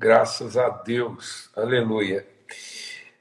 [0.00, 1.50] Graças a Deus.
[1.54, 2.26] Aleluia.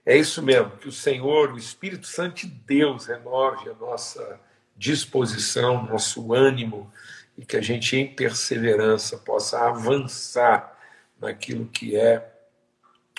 [0.06, 4.40] É isso mesmo, que o Senhor, o Espírito Santo de Deus, renove a nossa
[4.78, 6.90] disposição, nosso ânimo,
[7.38, 10.74] e que a gente, em perseverança, possa avançar
[11.20, 12.34] naquilo que é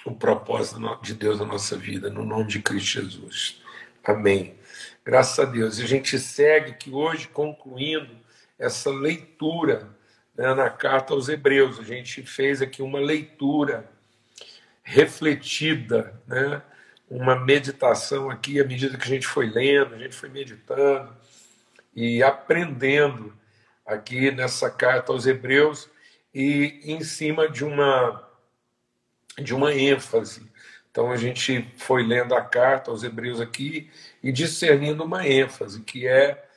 [0.06, 3.60] o propósito de Deus na nossa vida, no nome de Cristo Jesus.
[4.02, 4.54] Amém.
[5.04, 5.78] Graças a Deus.
[5.78, 8.16] E a gente segue que hoje, concluindo
[8.58, 9.99] essa leitura
[10.40, 13.86] né, na carta aos Hebreus, a gente fez aqui uma leitura
[14.82, 16.62] refletida, né,
[17.10, 21.14] uma meditação aqui à medida que a gente foi lendo, a gente foi meditando
[21.94, 23.36] e aprendendo
[23.84, 25.90] aqui nessa carta aos Hebreus
[26.32, 28.26] e em cima de uma
[29.36, 30.50] de uma ênfase.
[30.90, 33.90] Então a gente foi lendo a carta aos Hebreus aqui
[34.22, 36.48] e discernindo uma ênfase, que é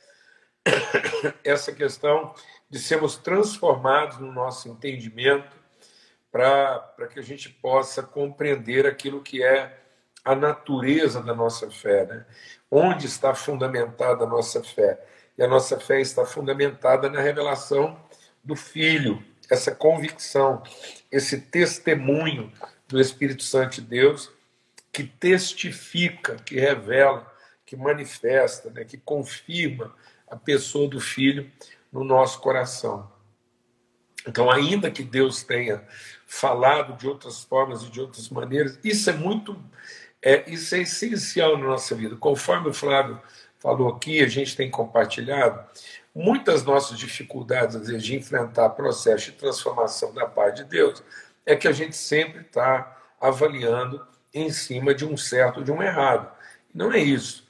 [1.44, 2.34] essa questão
[2.74, 5.56] de sermos transformados no nosso entendimento
[6.32, 9.78] para que a gente possa compreender aquilo que é
[10.24, 12.26] a natureza da nossa fé, né?
[12.68, 15.00] onde está fundamentada a nossa fé.
[15.38, 17.96] E a nossa fé está fundamentada na revelação
[18.42, 20.60] do Filho, essa convicção,
[21.12, 22.52] esse testemunho
[22.88, 24.32] do Espírito Santo de Deus
[24.92, 27.32] que testifica, que revela,
[27.64, 29.94] que manifesta, né, que confirma
[30.26, 31.48] a pessoa do Filho
[31.94, 33.08] no nosso coração.
[34.26, 35.84] Então, ainda que Deus tenha
[36.26, 39.56] falado de outras formas e de outras maneiras, isso é muito,
[40.20, 42.16] é, isso é essencial na nossa vida.
[42.16, 43.20] Conforme o Flávio
[43.60, 45.64] falou aqui, a gente tem compartilhado,
[46.12, 51.00] muitas nossas dificuldades, às vezes, de enfrentar processo de transformação da paz de Deus,
[51.46, 56.28] é que a gente sempre está avaliando em cima de um certo de um errado.
[56.74, 57.46] Não é isso.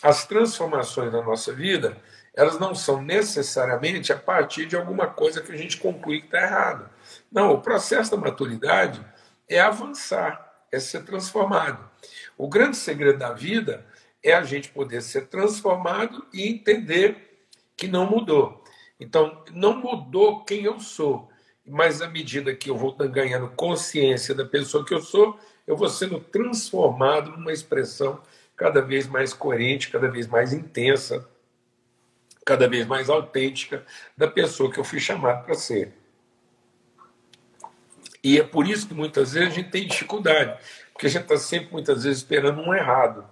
[0.00, 1.96] As transformações na nossa vida,
[2.36, 6.42] elas não são necessariamente a partir de alguma coisa que a gente conclui que está
[6.42, 6.90] errado.
[7.30, 9.04] Não, o processo da maturidade
[9.48, 11.88] é avançar, é ser transformado.
[12.36, 13.86] O grande segredo da vida
[14.22, 18.64] é a gente poder ser transformado e entender que não mudou.
[18.98, 21.28] Então, não mudou quem eu sou,
[21.66, 25.88] mas à medida que eu vou ganhando consciência da pessoa que eu sou, eu vou
[25.88, 28.20] sendo transformado numa expressão
[28.56, 31.28] cada vez mais coerente, cada vez mais intensa,
[32.44, 33.84] cada vez mais autêntica
[34.16, 35.92] da pessoa que eu fui chamado para ser.
[38.22, 40.58] E é por isso que muitas vezes a gente tem dificuldade,
[40.92, 43.28] porque a gente está sempre, muitas vezes, esperando um errado.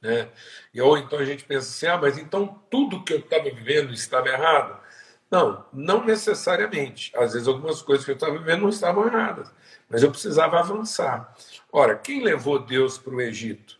[0.00, 0.28] Né?
[0.74, 3.92] E, ou então a gente pensa assim, ah, mas então tudo que eu estava vivendo
[3.92, 4.80] estava errado?
[5.30, 7.12] Não, não necessariamente.
[7.16, 9.52] Às vezes algumas coisas que eu estava vivendo não estavam erradas,
[9.88, 11.34] mas eu precisava avançar.
[11.72, 13.78] Ora, quem levou Deus para o Egito?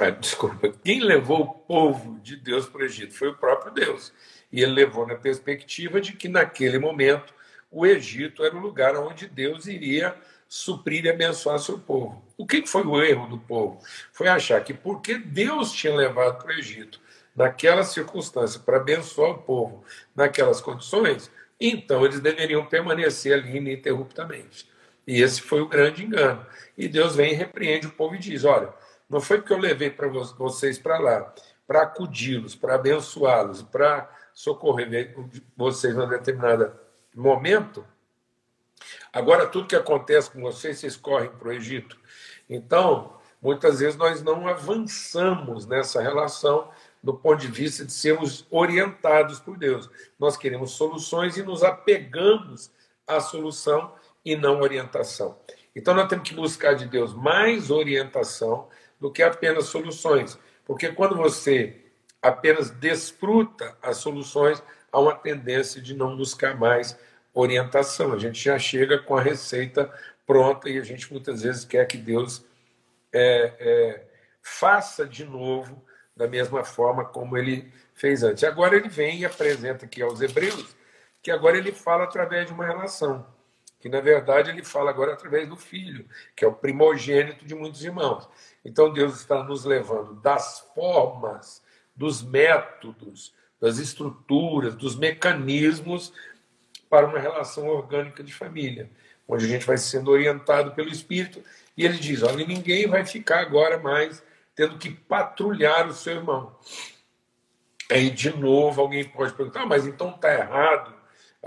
[0.00, 3.14] Ah, desculpa, quem levou o povo de Deus para o Egito?
[3.14, 4.12] Foi o próprio Deus.
[4.52, 7.34] E ele levou na perspectiva de que naquele momento
[7.70, 10.14] o Egito era o lugar onde Deus iria
[10.48, 12.24] suprir e abençoar seu povo.
[12.36, 13.80] O que foi o erro do povo?
[14.12, 17.00] Foi achar que porque Deus tinha levado para o Egito
[17.34, 24.68] naquela circunstância para abençoar o povo naquelas condições, então eles deveriam permanecer ali ininterruptamente.
[25.06, 26.44] E esse foi o grande engano.
[26.76, 28.72] E Deus vem e repreende o povo e diz: Olha,
[29.08, 31.34] não foi porque eu levei para vocês para lá,
[31.66, 35.14] para acudi-los, para abençoá-los, para socorrer
[35.56, 36.72] vocês num determinado
[37.14, 37.84] momento,
[39.12, 41.96] Agora, tudo que acontece com vocês, vocês correm para o Egito.
[42.48, 46.70] Então, muitas vezes nós não avançamos nessa relação
[47.02, 49.88] do ponto de vista de sermos orientados por Deus.
[50.18, 52.70] Nós queremos soluções e nos apegamos
[53.06, 53.94] à solução
[54.24, 55.38] e não orientação.
[55.74, 58.68] Então, nós temos que buscar de Deus mais orientação
[59.00, 60.38] do que apenas soluções.
[60.64, 61.76] Porque quando você
[62.20, 66.98] apenas desfruta as soluções, há uma tendência de não buscar mais
[67.32, 68.12] orientação.
[68.12, 69.92] A gente já chega com a receita
[70.26, 72.44] pronta e a gente muitas vezes quer que Deus
[73.12, 74.06] é, é,
[74.42, 75.82] faça de novo
[76.16, 78.44] da mesma forma como ele fez antes.
[78.44, 80.76] Agora ele vem e apresenta aqui aos Hebreus
[81.22, 83.26] que agora ele fala através de uma relação,
[83.80, 86.04] que na verdade ele fala agora através do Filho,
[86.34, 88.28] que é o primogênito de muitos irmãos.
[88.64, 91.62] Então Deus está nos levando das formas,
[91.94, 96.12] dos métodos, das estruturas, dos mecanismos
[96.88, 98.90] para uma relação orgânica de família,
[99.26, 101.42] onde a gente vai sendo orientado pelo Espírito.
[101.76, 104.22] E ele diz: olha, ninguém vai ficar agora mais
[104.54, 106.56] tendo que patrulhar o seu irmão.
[107.90, 110.97] Aí, de novo, alguém pode perguntar: ah, mas então está errado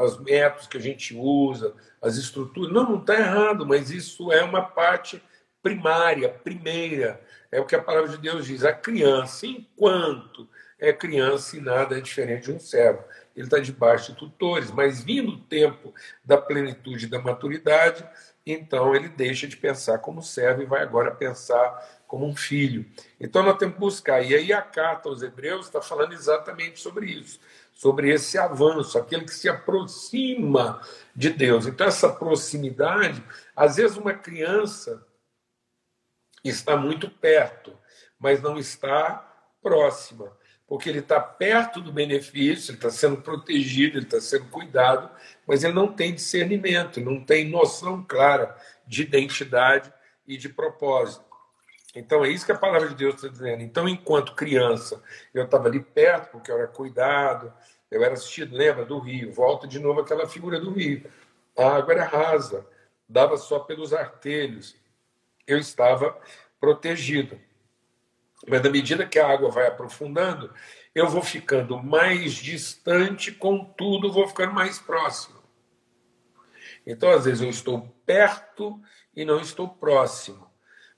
[0.04, 2.74] os métodos que a gente usa, as estruturas.
[2.74, 5.22] Não, não está errado, mas isso é uma parte
[5.62, 7.22] primária, primeira.
[7.52, 10.48] É o que a palavra de Deus diz: a criança, enquanto
[10.80, 13.04] é criança e nada é diferente de um servo.
[13.36, 15.94] Ele está debaixo de tutores, mas vindo o tempo
[16.26, 18.04] da plenitude da maturidade,
[18.46, 22.86] então ele deixa de pensar como servo e vai agora pensar como um filho.
[23.18, 24.22] Então nós temos que buscar.
[24.22, 27.40] E aí a carta aos Hebreus está falando exatamente sobre isso,
[27.72, 30.82] sobre esse avanço, aquele que se aproxima
[31.16, 31.68] de Deus.
[31.68, 33.24] Então essa proximidade,
[33.56, 35.08] às vezes uma criança
[36.44, 37.78] está muito perto,
[38.20, 40.38] mas não está próxima,
[40.68, 45.10] porque ele está perto do benefício, ele está sendo protegido, ele está sendo cuidado,
[45.48, 48.54] mas ele não tem discernimento, não tem noção clara
[48.86, 49.94] de identidade
[50.28, 51.31] e de propósito.
[51.94, 53.62] Então é isso que a palavra de Deus está dizendo.
[53.62, 55.04] Então, enquanto criança,
[55.34, 57.54] eu estava ali perto, porque eu era cuidado,
[57.90, 59.34] eu era assistido, lembra do rio?
[59.34, 61.04] Volta de novo aquela figura do rio.
[61.58, 62.66] A água era rasa,
[63.08, 64.76] dava só pelos artelhos.
[65.46, 66.18] Eu estava
[66.60, 67.38] protegido.
[68.48, 70.54] Mas na medida que a água vai aprofundando,
[70.96, 75.42] eu vou ficando mais distante, contudo, vou ficando mais próximo.
[76.86, 78.82] Então, às vezes, eu estou perto
[79.16, 80.51] e não estou próximo,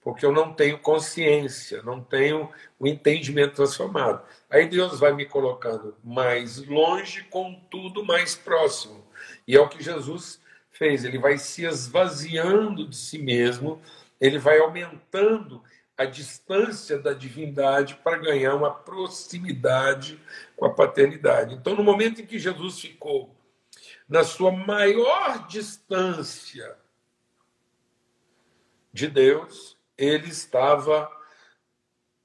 [0.03, 4.21] porque eu não tenho consciência, não tenho o entendimento transformado.
[4.49, 9.03] Aí Deus vai me colocando mais longe, contudo, mais próximo.
[9.47, 10.41] E é o que Jesus
[10.71, 13.81] fez, ele vai se esvaziando de si mesmo,
[14.19, 15.63] ele vai aumentando
[15.97, 20.19] a distância da divindade para ganhar uma proximidade
[20.55, 21.55] com a paternidade.
[21.55, 23.33] Então, no momento em que Jesus ficou
[24.09, 26.75] na sua maior distância
[28.91, 31.09] de Deus, ele estava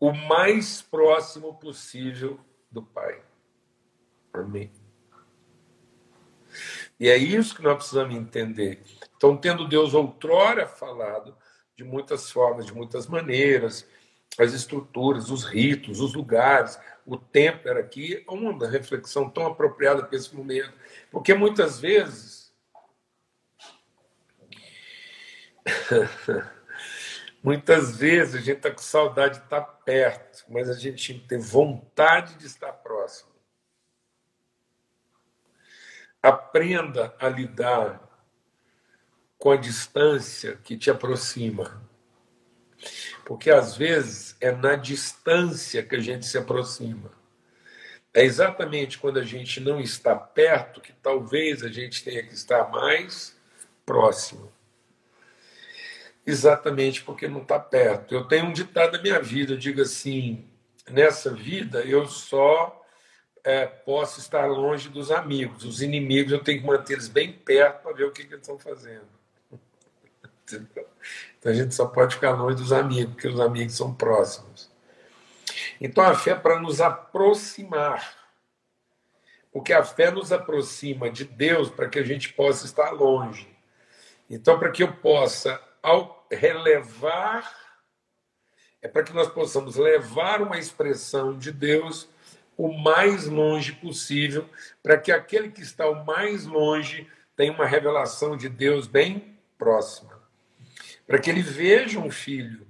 [0.01, 2.39] o mais próximo possível
[2.71, 3.23] do Pai.
[4.33, 4.71] Amém.
[6.99, 8.83] E é isso que nós precisamos entender.
[9.17, 11.37] Então, tendo Deus outrora falado,
[11.77, 13.87] de muitas formas, de muitas maneiras,
[14.39, 20.17] as estruturas, os ritos, os lugares, o tempo era aqui, uma reflexão tão apropriada para
[20.17, 20.73] esse momento,
[21.11, 22.53] porque muitas vezes
[27.49, 31.29] muitas vezes a gente está com saudade de estar perto, mas a gente tem que
[31.29, 33.31] ter vontade de estar próximo.
[36.23, 38.07] Aprenda a lidar
[39.39, 41.83] com a distância que te aproxima.
[43.25, 47.11] Porque às vezes é na distância que a gente se aproxima.
[48.13, 52.69] É exatamente quando a gente não está perto que talvez a gente tenha que estar
[52.69, 53.35] mais
[53.87, 54.53] próximo.
[56.29, 58.15] Exatamente porque não está perto.
[58.15, 60.47] Eu tenho um ditado da minha vida, eu digo assim:
[60.91, 62.85] nessa vida eu só
[63.43, 65.65] é, posso estar longe dos amigos.
[65.65, 68.47] Os inimigos eu tenho que manter eles bem perto para ver o que, que eles
[68.47, 69.09] estão fazendo.
[71.39, 74.69] Então a gente só pode ficar longe dos amigos, porque os amigos são próximos.
[75.81, 78.17] Então a fé é para nos aproximar.
[79.53, 83.49] Porque a fé nos aproxima de Deus para que a gente possa estar longe.
[84.29, 87.53] Então, para que eu possa, ao relevar,
[88.81, 92.09] é para que nós possamos levar uma expressão de Deus
[92.57, 94.49] o mais longe possível,
[94.83, 100.19] para que aquele que está o mais longe tenha uma revelação de Deus bem próxima
[101.09, 102.67] para que ele veja um filho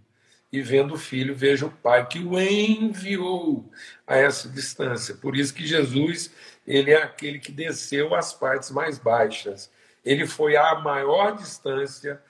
[0.51, 3.69] e vendo o filho veja o pai que o enviou
[4.07, 5.17] a essa distância.
[5.17, 6.31] Por isso que Jesus,
[6.65, 9.71] ele é aquele que desceu às partes mais baixas.
[10.05, 12.23] Ele foi à maior distância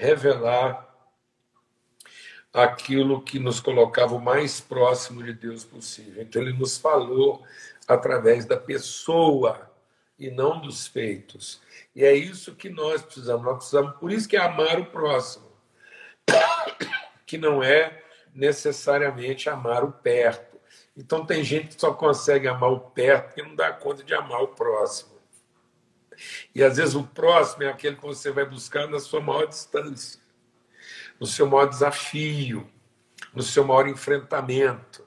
[0.00, 0.88] revelar
[2.52, 6.22] aquilo que nos colocava o mais próximo de Deus possível.
[6.22, 7.44] Então ele nos falou
[7.86, 9.70] através da pessoa
[10.18, 11.60] e não dos feitos.
[11.94, 13.44] E é isso que nós precisamos.
[13.44, 15.46] Nós precisamos, por isso que é amar o próximo,
[17.26, 18.02] que não é
[18.34, 20.58] necessariamente amar o perto.
[20.96, 24.42] Então tem gente que só consegue amar o perto e não dá conta de amar
[24.42, 25.19] o próximo.
[26.54, 30.20] E às vezes o próximo é aquele que você vai buscar na sua maior distância,
[31.18, 32.68] no seu maior desafio,
[33.34, 35.06] no seu maior enfrentamento.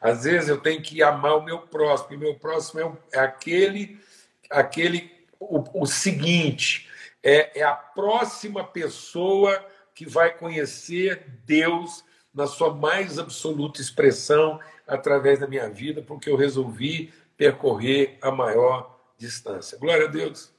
[0.00, 4.00] Às vezes eu tenho que amar o meu próximo, e meu próximo é, é aquele,
[4.50, 6.88] aquele o, o seguinte,
[7.22, 9.64] é, é a próxima pessoa
[9.94, 12.02] que vai conhecer Deus
[12.32, 18.99] na sua mais absoluta expressão através da minha vida, porque eu resolvi percorrer a maior
[19.20, 19.78] distância.
[19.78, 20.52] Glória a Deus.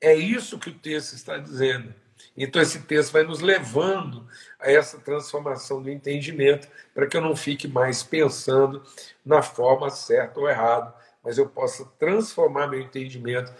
[0.00, 1.92] É isso que o texto está dizendo.
[2.36, 4.26] Então, esse texto vai nos levando
[4.58, 8.82] a essa transformação do entendimento, para que eu não fique mais pensando
[9.24, 13.52] na forma certa ou errada, mas eu possa transformar meu entendimento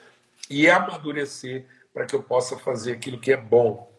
[0.49, 3.91] e amadurecer para que eu possa fazer aquilo que é bom.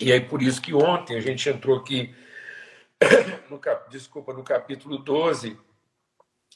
[0.00, 2.14] E aí por isso que ontem a gente entrou aqui,
[3.48, 5.56] no cap, desculpa, no capítulo 12,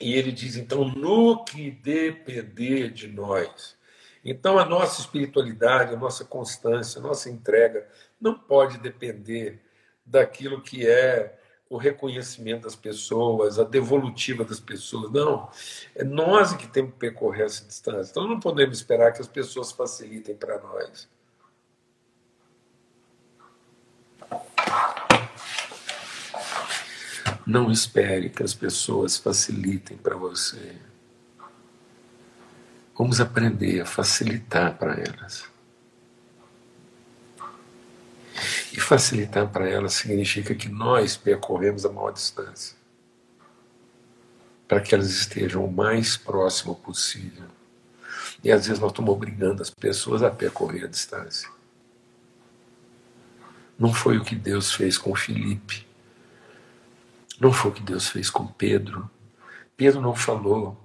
[0.00, 3.76] E ele diz, então, no que depender de nós.
[4.24, 7.86] Então, a nossa espiritualidade, a nossa constância, a nossa entrega
[8.20, 9.60] não pode depender
[10.04, 11.38] daquilo que é
[11.68, 15.10] o reconhecimento das pessoas, a devolutiva das pessoas.
[15.10, 15.48] Não,
[15.94, 18.10] é nós que temos que percorrer essa distância.
[18.10, 21.08] Então, não podemos esperar que as pessoas facilitem para nós.
[27.46, 30.76] Não espere que as pessoas facilitem para você.
[32.98, 35.44] Vamos aprender a facilitar para elas.
[38.72, 42.76] E facilitar para elas significa que nós percorremos a maior distância
[44.66, 47.46] para que elas estejam o mais próximo possível.
[48.42, 51.48] E às vezes nós estamos obrigando as pessoas a percorrer a distância.
[53.78, 55.85] Não foi o que Deus fez com Filipe.
[57.40, 59.10] Não foi o que Deus fez com Pedro.
[59.76, 60.76] Pedro não falou.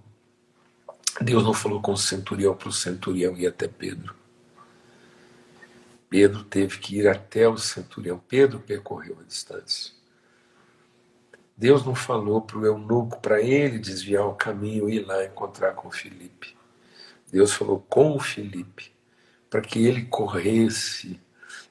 [1.21, 4.15] Deus não falou com o centurião para o centurião ir até Pedro.
[6.09, 8.21] Pedro teve que ir até o centurião.
[8.27, 9.93] Pedro percorreu a distância.
[11.55, 15.73] Deus não falou para o eunuco para ele desviar o caminho e ir lá encontrar
[15.73, 16.57] com Filipe.
[17.31, 18.91] Deus falou com o Filipe
[19.49, 21.19] para que ele corresse.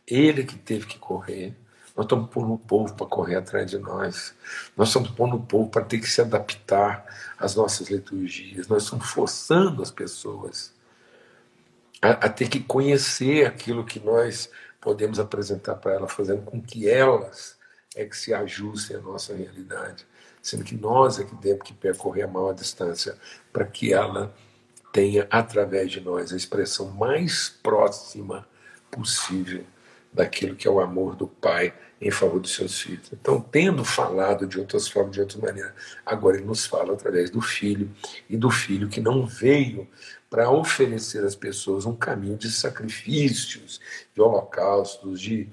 [0.07, 1.55] Ele que teve que correr
[2.01, 4.35] nós estamos pondo o povo para correr atrás de nós.
[4.75, 7.05] Nós estamos pondo o povo para ter que se adaptar
[7.39, 8.67] às nossas liturgias.
[8.69, 10.73] Nós estamos forçando as pessoas
[12.01, 14.49] a, a ter que conhecer aquilo que nós
[14.81, 17.59] podemos apresentar para elas, fazendo com que elas
[17.95, 20.07] é que se ajustem à nossa realidade.
[20.41, 23.15] Sendo que nós é que temos que percorrer a maior distância
[23.53, 24.35] para que ela
[24.91, 28.49] tenha, através de nós, a expressão mais próxima
[28.91, 29.67] possível
[30.13, 33.11] daquilo que é o amor do Pai em favor dos seus filhos.
[33.13, 35.73] Então, tendo falado de outras formas, de outras maneiras,
[36.05, 37.91] agora ele nos fala através do Filho
[38.29, 39.87] e do Filho que não veio
[40.29, 43.81] para oferecer às pessoas um caminho de sacrifícios,
[44.15, 45.49] de holocaustos, de,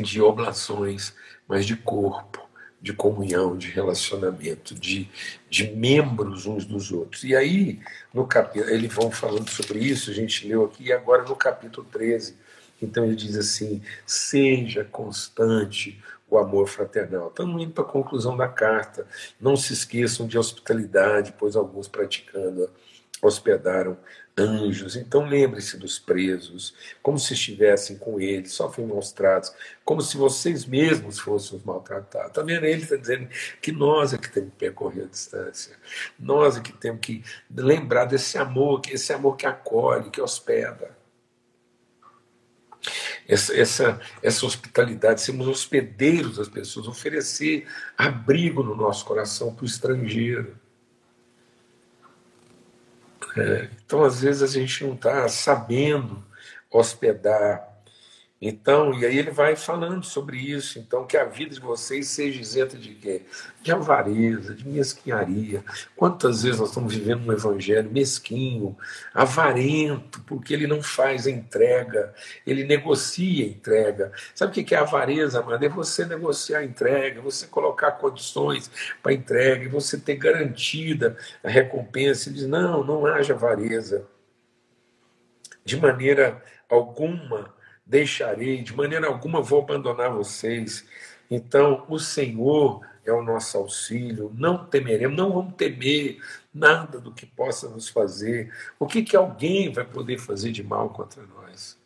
[0.00, 1.14] de oblações,
[1.48, 2.46] mas de corpo,
[2.80, 5.08] de comunhão, de relacionamento, de,
[5.50, 7.24] de membros uns dos outros.
[7.24, 7.80] E aí,
[8.14, 11.86] no capítulo, eles vão falando sobre isso, a gente leu aqui, e agora no capítulo
[11.90, 12.36] 13
[12.80, 17.28] então ele diz assim: seja constante o amor fraternal.
[17.28, 19.06] Estamos indo para a conclusão da carta.
[19.40, 22.70] Não se esqueçam de hospitalidade, pois alguns praticando
[23.20, 23.96] hospedaram
[24.36, 24.94] anjos.
[24.94, 29.52] Então lembre-se dos presos, como se estivessem com eles, sofrem maus tratos,
[29.84, 32.28] como se vocês mesmos fossem os maltratados.
[32.28, 32.64] Está vendo?
[32.64, 33.28] Ele está dizendo
[33.60, 35.74] que nós é que temos que percorrer a distância.
[36.18, 40.97] Nós é que temos que lembrar desse amor, esse amor que acolhe, que hospeda
[43.26, 47.66] essa, essa, essa hospitalidade, sermos hospedeiros das pessoas, oferecer
[47.96, 50.56] abrigo no nosso coração para o estrangeiro.
[53.36, 56.24] É, então, às vezes, a gente não está sabendo
[56.70, 57.67] hospedar
[58.40, 60.78] então, e aí ele vai falando sobre isso.
[60.78, 63.22] Então, que a vida de vocês seja isenta de quê?
[63.60, 65.64] De avareza, de mesquinharia.
[65.96, 68.76] Quantas vezes nós estamos vivendo um evangelho mesquinho,
[69.12, 72.14] avarento, porque ele não faz a entrega,
[72.46, 74.12] ele negocia a entrega.
[74.36, 75.64] Sabe o que é avareza, amado?
[75.64, 78.70] É você negociar a entrega, você colocar condições
[79.02, 82.28] para a entrega, você ter garantida a recompensa.
[82.28, 84.06] Ele diz: não, não haja avareza.
[85.64, 86.40] De maneira
[86.70, 87.57] alguma
[87.88, 90.86] deixarei, de maneira alguma vou abandonar vocês.
[91.30, 96.18] Então, o Senhor é o nosso auxílio, não temeremos, não vamos temer
[96.52, 98.52] nada do que possa nos fazer.
[98.78, 101.78] O que, que alguém vai poder fazer de mal contra nós?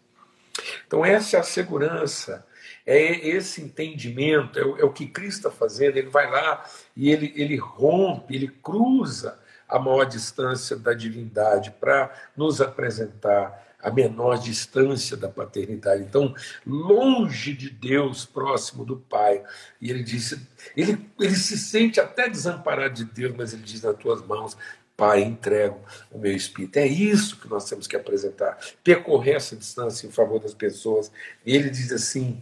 [0.86, 2.44] Então, essa é a segurança,
[2.84, 5.96] é esse entendimento, é o, é o que Cristo está fazendo.
[5.96, 9.38] Ele vai lá e ele, ele rompe, ele cruza
[9.72, 16.02] a maior distância da divindade para nos apresentar a menor distância da paternidade.
[16.02, 19.42] Então, longe de Deus, próximo do Pai.
[19.80, 23.96] E ele disse, ele, ele se sente até desamparado de Deus, mas ele diz nas
[23.96, 24.56] tuas mãos,
[24.94, 25.80] Pai, entrego
[26.12, 26.76] o meu espírito.
[26.76, 31.10] É isso que nós temos que apresentar, percorrer essa distância em favor das pessoas.
[31.44, 32.40] E ele diz assim: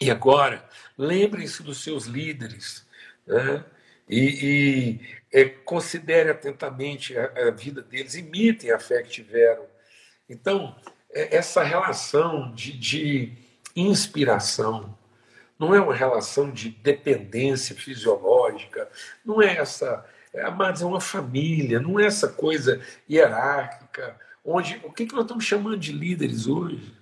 [0.00, 0.64] e agora,
[0.96, 2.84] lembrem-se dos seus líderes,
[3.26, 3.64] né?
[4.08, 5.00] E, e
[5.32, 9.66] é, considere atentamente a, a vida deles, imitem a fé que tiveram
[10.28, 10.74] então,
[11.12, 13.32] é, essa relação de, de
[13.74, 14.96] inspiração
[15.58, 18.88] não é uma relação de dependência fisiológica,
[19.24, 20.04] não é essa.
[20.32, 25.22] É, mas é uma família, não é essa coisa hierárquica, onde o que, que nós
[25.22, 26.94] estamos chamando de líderes hoje?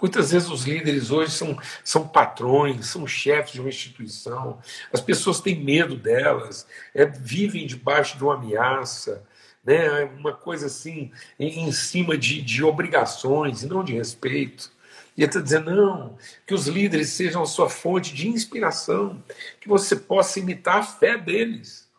[0.00, 4.58] Muitas vezes os líderes hoje são, são patrões, são chefes de uma instituição,
[4.92, 9.22] as pessoas têm medo delas, é, vivem debaixo de uma ameaça,
[9.62, 14.72] né, uma coisa assim, em, em cima de, de obrigações e não de respeito.
[15.16, 16.16] E ele está dizendo, não,
[16.46, 19.22] que os líderes sejam a sua fonte de inspiração,
[19.60, 21.89] que você possa imitar a fé deles.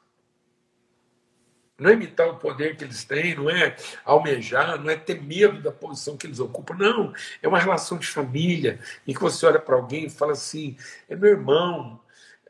[1.81, 5.59] Não é imitar o poder que eles têm, não é almejar, não é ter medo
[5.63, 7.11] da posição que eles ocupam, não.
[7.41, 10.77] É uma relação de família em que você olha para alguém e fala assim:
[11.09, 11.99] é meu irmão.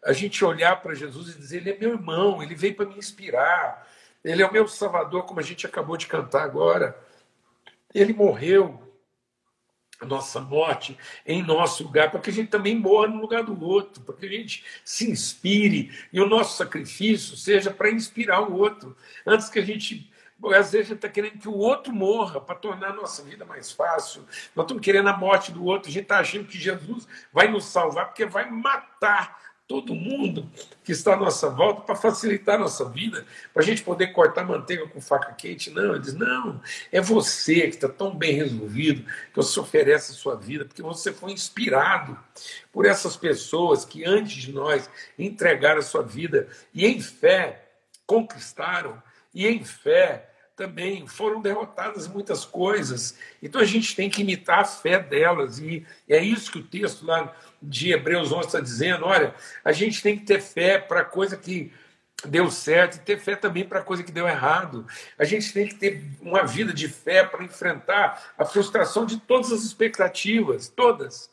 [0.03, 2.97] A gente olhar para Jesus e dizer: ele é meu irmão, ele veio para me
[2.97, 3.87] inspirar,
[4.21, 6.99] ele é o meu salvador, como a gente acabou de cantar agora.
[7.95, 8.81] Ele morreu
[10.05, 14.01] nossa morte em nosso lugar, para que a gente também morra no lugar do outro,
[14.03, 18.95] para que a gente se inspire e o nosso sacrifício seja para inspirar o outro,
[19.25, 20.09] antes que a gente.
[20.43, 23.45] Às vezes a gente está querendo que o outro morra para tornar a nossa vida
[23.45, 24.25] mais fácil.
[24.55, 25.87] Nós estamos querendo a morte do outro.
[25.87, 29.39] A gente está achando que Jesus vai nos salvar porque vai matar
[29.71, 30.51] todo mundo
[30.83, 34.43] que está à nossa volta para facilitar a nossa vida, para a gente poder cortar
[34.43, 35.69] manteiga com faca quente.
[35.69, 36.59] Não, ele diz: não,
[36.91, 41.13] é você que está tão bem resolvido que você oferece a sua vida, porque você
[41.13, 42.19] foi inspirado
[42.69, 47.69] por essas pessoas que antes de nós entregaram a sua vida e em fé
[48.05, 49.01] conquistaram,
[49.33, 50.30] e em fé
[50.61, 53.17] também foram derrotadas muitas coisas.
[53.41, 57.03] Então a gente tem que imitar a fé delas, e é isso que o texto
[57.03, 59.33] lá de Hebreus 11 está dizendo: olha,
[59.65, 61.73] a gente tem que ter fé para coisa que
[62.23, 64.85] deu certo e ter fé também para coisa que deu errado.
[65.17, 69.51] A gente tem que ter uma vida de fé para enfrentar a frustração de todas
[69.51, 71.31] as expectativas, todas.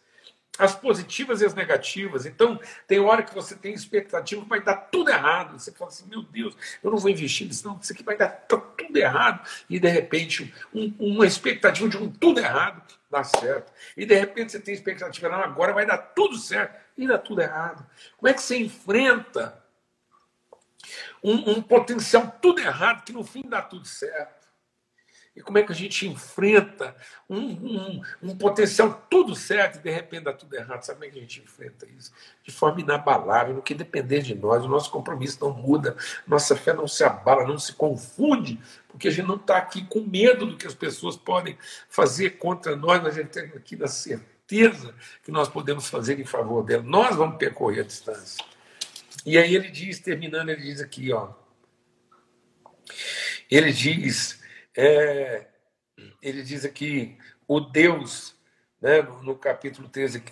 [0.59, 2.27] As positivas e as negativas.
[2.27, 5.59] Então, tem hora que você tem expectativa vai dar tudo errado.
[5.59, 8.29] Você fala assim: meu Deus, eu não vou investir nisso, não, isso aqui vai dar
[8.29, 9.47] tudo errado.
[9.71, 13.73] E, de repente, um, uma expectativa de um tudo errado dá certo.
[13.97, 17.41] E de repente você tem expectativa, não, agora vai dar tudo certo e dá tudo
[17.41, 17.87] errado.
[18.17, 19.63] Como é que você enfrenta
[21.23, 24.38] um, um potencial tudo errado que no fim dá tudo certo?
[25.39, 26.97] E como é que a gente enfrenta
[27.31, 30.83] um, um, um, potencial tudo certo e de repente dá tudo errado?
[30.83, 32.13] Sabe como é que a gente enfrenta isso?
[32.43, 35.97] De forma inabalável, no que depender de nós, o nosso compromisso não muda,
[36.27, 40.01] nossa fé não se abala, não se confunde, porque a gente não está aqui com
[40.01, 41.57] medo do que as pessoas podem
[41.89, 46.65] fazer contra nós, nós já temos aqui na certeza que nós podemos fazer em favor
[46.65, 46.83] dela.
[46.83, 48.45] Nós vamos percorrer a distância.
[49.25, 51.29] E aí ele diz, terminando, ele diz aqui, ó.
[53.49, 54.39] Ele diz
[54.81, 55.45] é,
[56.23, 58.37] ele diz aqui, o Deus,
[58.81, 60.23] né, no, capítulo 13,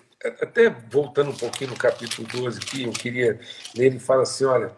[0.40, 3.40] até voltando um pouquinho no capítulo 12 aqui, eu queria
[3.74, 4.70] ler, ele fala assim, olha,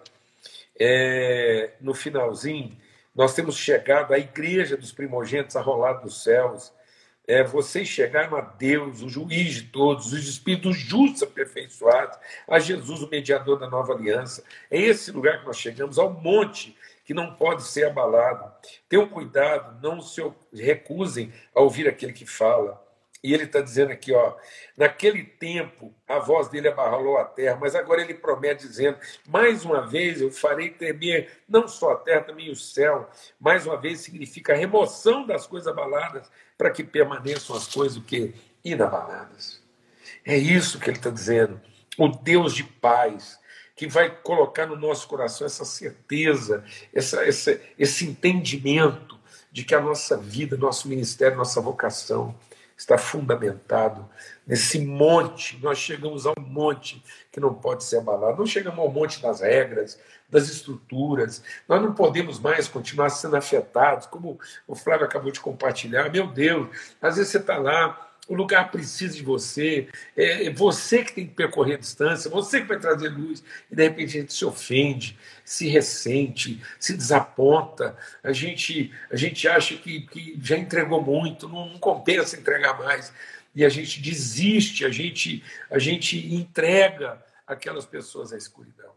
[0.81, 2.79] é, no finalzinho,
[3.15, 6.73] nós temos chegado à igreja dos primogênitos arrolados dos céus,
[7.27, 13.03] é, vocês chegaram a Deus, o juiz de todos, os espíritos justos aperfeiçoados, a Jesus,
[13.03, 14.43] o mediador da nova aliança.
[14.71, 16.75] É esse lugar que nós chegamos, ao monte
[17.09, 18.53] que não pode ser abalado.
[18.87, 20.21] Tenham cuidado, não se
[20.53, 22.87] recusem a ouvir aquele que fala.
[23.25, 24.37] E ele está dizendo aqui, ó,
[24.77, 29.87] naquele tempo a voz dele abalou a terra, mas agora ele promete dizendo: mais uma
[29.87, 33.09] vez eu farei tremer não só a terra, também o céu.
[33.41, 38.35] Mais uma vez significa a remoção das coisas abaladas para que permaneçam as coisas que
[38.63, 39.63] inabaladas.
[40.27, 41.59] É isso que ele está dizendo.
[41.97, 43.41] O Deus de paz,
[43.79, 49.17] que vai colocar no nosso coração essa certeza, essa, essa, esse entendimento
[49.53, 52.35] de que a nossa vida, nosso ministério, nossa vocação
[52.77, 54.05] está fundamentado
[54.45, 55.61] nesse monte.
[55.63, 58.39] Nós chegamos a um monte que não pode ser abalado.
[58.39, 59.97] Não chegamos ao monte das regras,
[60.29, 61.41] das estruturas.
[61.69, 66.11] Nós não podemos mais continuar sendo afetados, como o Flávio acabou de compartilhar.
[66.11, 66.69] Meu Deus,
[67.01, 71.27] às vezes você está lá o lugar precisa de você, é, é você que tem
[71.27, 74.45] que percorrer a distância, você que vai trazer luz, e de repente a gente se
[74.45, 81.49] ofende, se ressente, se desaponta, a gente, a gente acha que, que já entregou muito,
[81.49, 83.13] não, não compensa entregar mais,
[83.55, 88.93] e a gente desiste, a gente, a gente entrega aquelas pessoas à escuridão.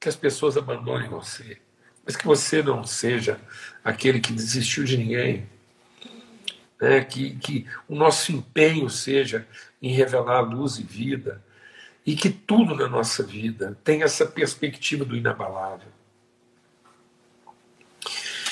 [0.00, 1.58] Que as pessoas abandonem você,
[2.04, 3.40] mas que você não seja
[3.84, 5.48] aquele que desistiu de ninguém
[6.80, 9.46] né, que, que o nosso empenho seja
[9.82, 11.44] em revelar luz e vida,
[12.06, 15.88] e que tudo na nossa vida tenha essa perspectiva do inabalável.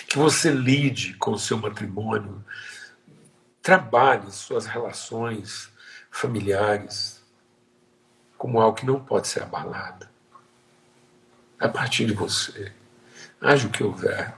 [0.06, 2.44] Que você lide com o seu matrimônio,
[3.62, 5.70] trabalhe suas relações
[6.10, 7.22] familiares
[8.36, 10.06] como algo que não pode ser abalado.
[11.58, 12.72] A partir de você,
[13.40, 14.34] haja o que houver,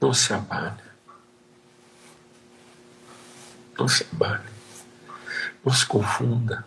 [0.00, 0.83] não se abale
[3.78, 4.06] não se.
[5.64, 6.64] Não se confunda.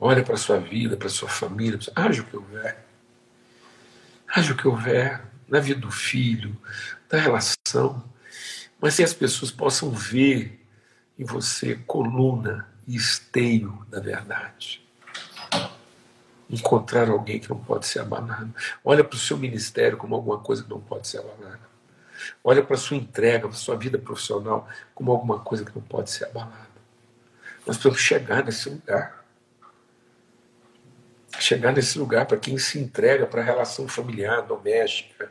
[0.00, 2.84] Olha para a sua vida, para a sua família, haja o que houver.
[4.28, 6.56] Haja o que houver na vida do filho,
[7.08, 8.04] da relação,
[8.80, 10.64] mas que as pessoas possam ver
[11.18, 14.86] em você coluna e esteio da verdade.
[16.48, 18.54] Encontrar alguém que não pode ser abalado.
[18.84, 21.67] Olha para o seu ministério como alguma coisa que não pode ser abalada.
[22.42, 25.82] Olha para a sua entrega, para a sua vida profissional como alguma coisa que não
[25.82, 26.68] pode ser abalada.
[27.66, 29.24] Nós precisamos chegar nesse lugar.
[31.38, 35.30] Chegar nesse lugar para quem se entrega para a relação familiar, doméstica,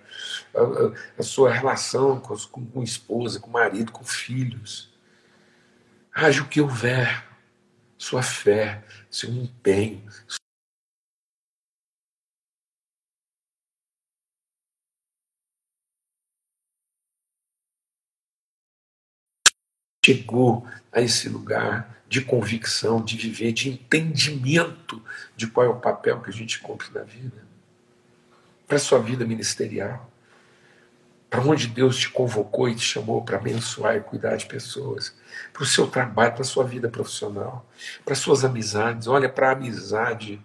[0.55, 4.93] a, a, a sua relação com, com, com esposa, com marido, com filhos.
[6.13, 7.25] Haja o que houver,
[7.97, 10.03] sua fé, seu empenho,
[20.07, 25.01] chegou a esse lugar de convicção, de viver, de entendimento
[25.35, 27.45] de qual é o papel que a gente cumpre na vida.
[28.65, 30.09] Para a sua vida ministerial.
[31.29, 35.13] Para onde Deus te convocou e te chamou para abençoar e cuidar de pessoas.
[35.51, 37.69] Para o seu trabalho, para a sua vida profissional.
[38.05, 39.07] Para as suas amizades.
[39.07, 40.41] Olha para a amizade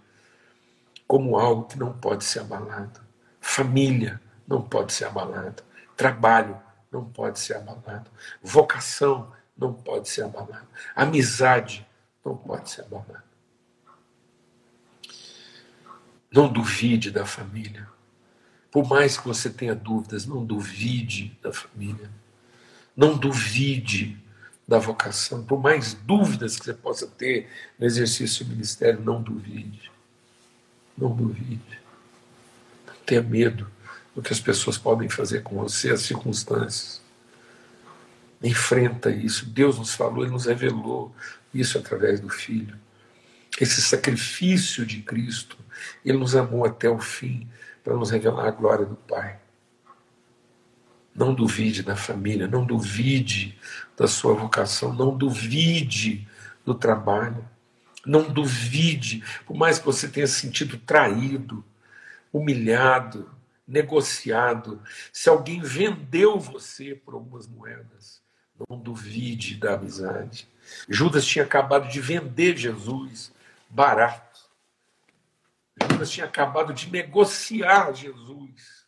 [1.06, 3.00] como algo que não pode ser abalado.
[3.40, 5.62] Família não pode ser abalada.
[5.96, 8.10] Trabalho não pode ser abalado.
[8.42, 9.30] Vocação
[9.62, 10.66] não pode ser abalado.
[10.94, 11.86] Amizade
[12.24, 13.24] não pode ser abalada.
[16.30, 17.88] Não duvide da família.
[18.70, 22.10] Por mais que você tenha dúvidas, não duvide da família.
[22.96, 24.18] Não duvide
[24.66, 25.44] da vocação.
[25.44, 27.48] Por mais dúvidas que você possa ter
[27.78, 29.92] no exercício do ministério, não duvide.
[30.96, 31.80] Não duvide.
[32.86, 33.70] Não tenha medo
[34.14, 37.01] do que as pessoas podem fazer com você, as circunstâncias
[38.42, 39.46] enfrenta isso.
[39.46, 41.14] Deus nos falou, Ele nos revelou
[41.52, 42.78] isso através do Filho.
[43.60, 45.56] Esse sacrifício de Cristo,
[46.04, 47.48] Ele nos amou até o fim
[47.84, 49.38] para nos revelar a glória do Pai.
[51.14, 53.58] Não duvide da família, não duvide
[53.96, 56.26] da sua vocação, não duvide
[56.64, 57.46] do trabalho,
[58.06, 61.62] não duvide, por mais que você tenha sentido traído,
[62.32, 63.30] humilhado,
[63.66, 68.21] negociado, se alguém vendeu você por algumas moedas,
[68.68, 70.48] não duvide da amizade.
[70.88, 73.32] Judas tinha acabado de vender Jesus
[73.68, 74.40] barato.
[75.90, 78.82] Judas tinha acabado de negociar Jesus.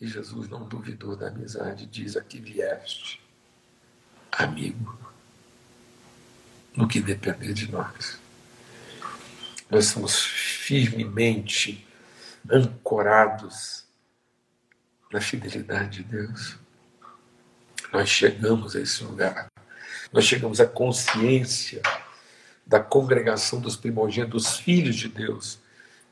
[0.00, 3.20] E Jesus não duvidou da amizade, diz aqui vieste,
[4.30, 4.96] amigo,
[6.76, 8.20] no que depender de nós.
[9.68, 11.86] Nós somos firmemente
[12.48, 13.84] ancorados
[15.12, 16.56] na fidelidade de Deus
[17.92, 19.48] nós chegamos a esse lugar.
[20.12, 21.82] Nós chegamos à consciência
[22.66, 25.58] da congregação dos primogênitos, dos filhos de Deus,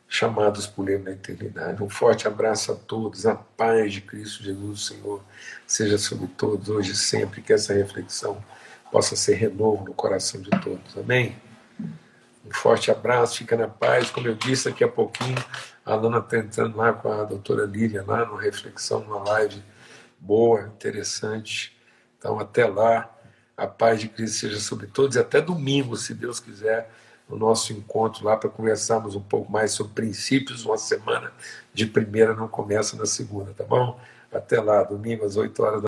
[0.08, 1.82] chamados por Ele na eternidade.
[1.82, 5.22] Um forte abraço a todos, a paz de Cristo Jesus, Senhor,
[5.66, 8.42] seja sobre todos, hoje e sempre, que essa reflexão
[8.90, 10.96] possa ser renovo no coração de todos.
[10.96, 11.36] Amém?
[12.44, 14.10] Um forte abraço, fica na paz.
[14.10, 15.36] Como eu disse, daqui a pouquinho
[15.84, 19.62] a Lana está entrando lá com a doutora Lília, lá no Reflexão, numa live
[20.26, 21.76] boa, interessante.
[22.18, 23.08] Então, até lá,
[23.56, 26.90] a paz de Cristo seja sobre todos e até domingo, se Deus quiser,
[27.28, 30.64] no nosso encontro lá para conversarmos um pouco mais sobre princípios.
[30.64, 31.32] Uma semana
[31.72, 33.98] de primeira não começa na segunda, tá bom?
[34.32, 35.84] Até lá, domingo às 8 horas da